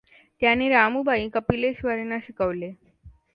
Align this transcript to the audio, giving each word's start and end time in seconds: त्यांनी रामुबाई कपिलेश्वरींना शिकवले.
त्यांनी 0.41 0.69
रामुबाई 0.69 1.27
कपिलेश्वरींना 1.33 2.17
शिकवले. 2.19 2.71